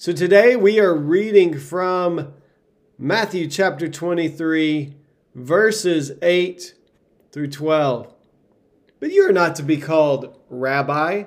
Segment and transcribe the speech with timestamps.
[0.00, 2.32] So today we are reading from
[2.96, 4.94] Matthew chapter 23,
[5.34, 6.74] verses 8
[7.32, 8.14] through 12.
[9.00, 11.24] But you are not to be called rabbi,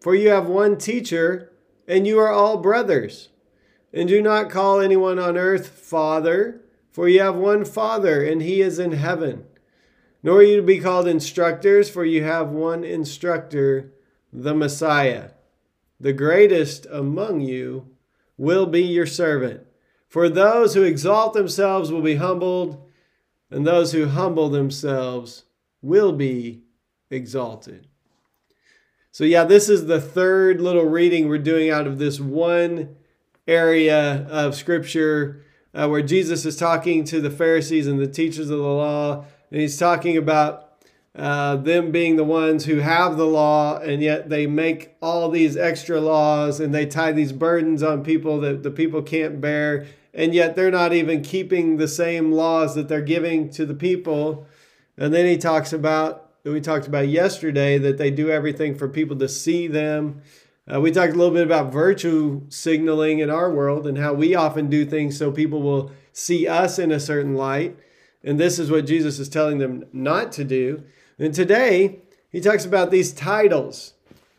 [0.00, 1.50] for you have one teacher,
[1.88, 3.30] and you are all brothers.
[3.92, 6.60] And do not call anyone on earth father,
[6.92, 9.46] for you have one Father, and he is in heaven.
[10.22, 13.92] Nor are you to be called instructors, for you have one instructor,
[14.32, 15.30] the Messiah.
[16.00, 17.88] The greatest among you
[18.38, 19.66] will be your servant.
[20.08, 22.88] For those who exalt themselves will be humbled,
[23.50, 25.44] and those who humble themselves
[25.82, 26.62] will be
[27.10, 27.86] exalted.
[29.12, 32.96] So, yeah, this is the third little reading we're doing out of this one
[33.46, 38.58] area of Scripture uh, where Jesus is talking to the Pharisees and the teachers of
[38.58, 40.69] the law, and he's talking about
[41.16, 45.56] uh, them being the ones who have the law, and yet they make all these
[45.56, 50.34] extra laws and they tie these burdens on people that the people can't bear, and
[50.34, 54.46] yet they're not even keeping the same laws that they're giving to the people.
[54.96, 58.88] And then he talks about that we talked about yesterday that they do everything for
[58.88, 60.22] people to see them.
[60.72, 64.34] Uh, we talked a little bit about virtue signaling in our world and how we
[64.34, 67.76] often do things so people will see us in a certain light.
[68.22, 70.84] And this is what Jesus is telling them not to do.
[71.20, 71.98] And today,
[72.30, 73.92] he talks about these titles.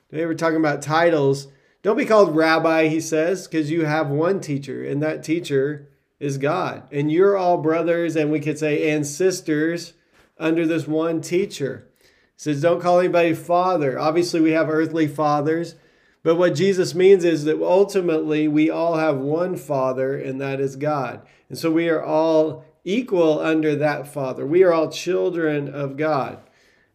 [0.09, 1.47] Today, we're talking about titles.
[1.83, 5.87] Don't be called rabbi, he says, because you have one teacher, and that teacher
[6.19, 6.81] is God.
[6.91, 9.93] And you're all brothers, and we could say, and sisters
[10.39, 11.87] under this one teacher.
[12.01, 13.99] He says, don't call anybody father.
[13.99, 15.75] Obviously, we have earthly fathers.
[16.23, 20.75] But what Jesus means is that ultimately we all have one Father, and that is
[20.75, 21.21] God.
[21.47, 24.47] And so we are all equal under that Father.
[24.47, 26.39] We are all children of God.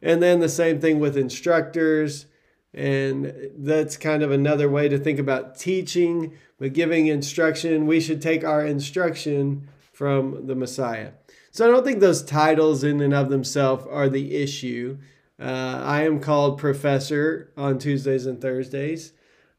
[0.03, 2.27] And then the same thing with instructors.
[2.75, 7.87] And that's kind of another way to think about teaching, but giving instruction.
[7.87, 11.13] We should take our instruction from the Messiah.
[11.51, 14.99] So I don't think those titles in and of themselves are the issue.
[15.41, 19.13] Uh, I am called professor on Tuesdays and Thursdays.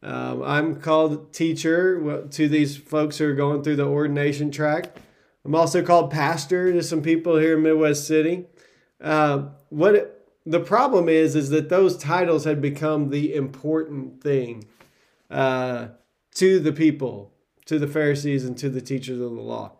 [0.03, 4.95] Um, I'm called teacher to these folks who are going through the ordination track.
[5.43, 8.45] I'm also called pastor to some people here in Midwest City.
[9.01, 10.16] Uh, what
[10.47, 14.65] the problem is is that those titles had become the important thing
[15.29, 15.89] uh,
[16.35, 17.33] to the people
[17.65, 19.73] to the pharisees and to the teachers of the law.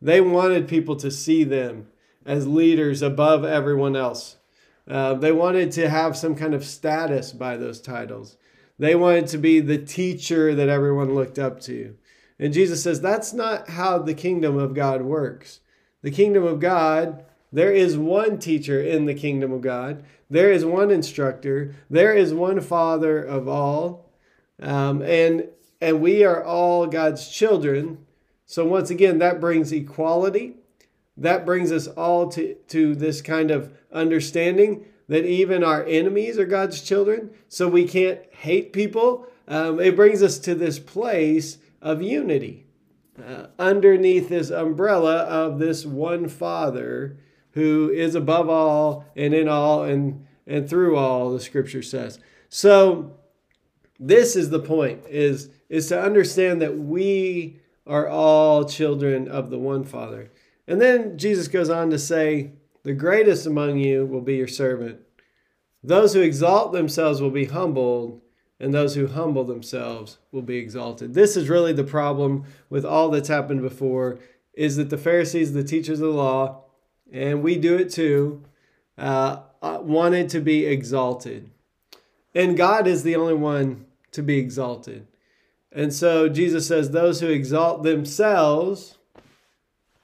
[0.00, 1.88] They wanted people to see them
[2.24, 4.36] as leaders above everyone else.
[4.86, 8.36] Uh, they wanted to have some kind of status by those titles.
[8.78, 11.96] They wanted to be the teacher that everyone looked up to.
[12.38, 15.60] And jesus says that's not how the kingdom of god works.
[16.02, 20.04] The kingdom of god there is one teacher in the kingdom of God.
[20.28, 21.74] There is one instructor.
[21.88, 24.10] There is one Father of all.
[24.62, 25.48] Um, and,
[25.80, 28.06] and we are all God's children.
[28.46, 30.54] So, once again, that brings equality.
[31.16, 36.46] That brings us all to, to this kind of understanding that even our enemies are
[36.46, 37.30] God's children.
[37.48, 39.26] So, we can't hate people.
[39.48, 42.66] Um, it brings us to this place of unity.
[43.20, 47.18] Uh, underneath this umbrella of this one Father
[47.52, 52.18] who is above all and in all and and through all the scripture says.
[52.48, 53.16] So
[53.98, 59.58] this is the point is is to understand that we are all children of the
[59.58, 60.30] one father.
[60.66, 62.52] And then jesus goes on to say
[62.82, 65.00] the greatest among you will be your servant.
[65.82, 68.20] Those who exalt themselves will be humbled
[68.58, 71.14] and those who humble themselves will be exalted.
[71.14, 74.18] This is really the problem with all that's happened before
[74.52, 76.64] is that the pharisees the teachers of the law
[77.12, 78.42] and we do it too,
[78.98, 81.50] uh, wanted to be exalted.
[82.34, 85.06] And God is the only one to be exalted.
[85.72, 88.98] And so Jesus says, Those who exalt themselves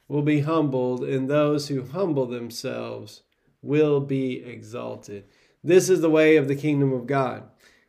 [0.09, 3.23] will be humbled, and those who humble themselves
[3.63, 5.25] will be exalted.
[5.63, 7.43] This is the way of the kingdom of God.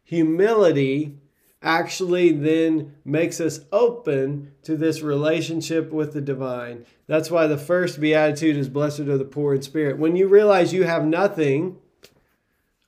[0.03, 1.17] Humility
[1.61, 6.85] actually then makes us open to this relationship with the divine.
[7.07, 9.97] That's why the first beatitude is blessed are the poor in spirit.
[9.97, 11.77] When you realize you have nothing,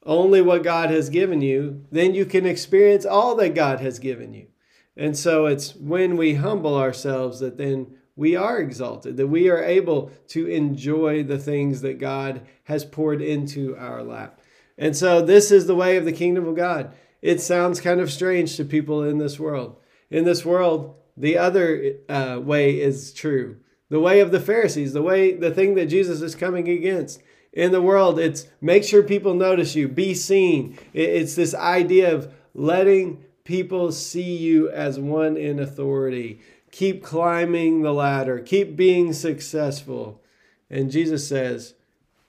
[0.06, 4.34] only what God has given you, then you can experience all that God has given
[4.34, 4.48] you.
[4.96, 9.64] And so it's when we humble ourselves that then we are exalted, that we are
[9.64, 14.42] able to enjoy the things that God has poured into our lap.
[14.78, 16.94] And so this is the way of the kingdom of God.
[17.22, 19.78] It sounds kind of strange to people in this world.
[20.10, 23.58] In this world, the other uh, way is true.
[23.90, 27.22] The way of the Pharisees, the way, the thing that Jesus is coming against.
[27.52, 30.78] In the world, it's make sure people notice you, be seen.
[30.94, 36.40] It's this idea of letting people see you as one in authority.
[36.72, 40.22] Keep climbing the ladder, keep being successful.
[40.70, 41.74] And Jesus says,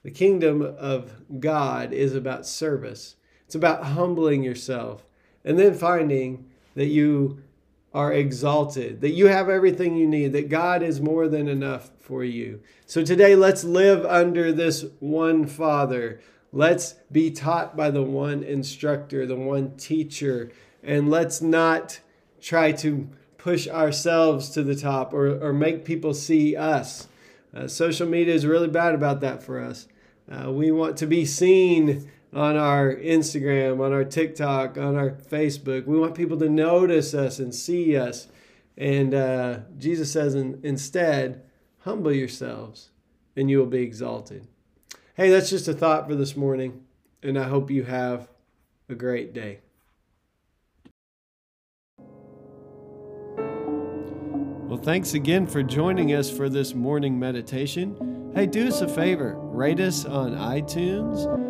[0.03, 3.17] the kingdom of God is about service.
[3.51, 5.05] It's about humbling yourself
[5.45, 7.43] and then finding that you
[7.93, 12.23] are exalted, that you have everything you need, that God is more than enough for
[12.23, 12.61] you.
[12.87, 16.21] So today, let's live under this one Father.
[16.53, 20.53] Let's be taught by the one instructor, the one teacher,
[20.85, 21.99] and let's not
[22.41, 27.09] try to push ourselves to the top or, or make people see us.
[27.53, 29.89] Uh, social media is really bad about that for us.
[30.31, 35.87] Uh, we want to be seen on our Instagram, on our TikTok, on our Facebook.
[35.87, 38.29] We want people to notice us and see us.
[38.77, 41.43] And uh, Jesus says, in, instead,
[41.81, 42.91] humble yourselves
[43.37, 44.47] and you will be exalted.
[45.15, 46.85] Hey, that's just a thought for this morning.
[47.23, 48.29] And I hope you have
[48.89, 49.61] a great day.
[54.71, 58.31] Well, thanks again for joining us for this morning meditation.
[58.35, 61.50] Hey, do us a favor rate us on iTunes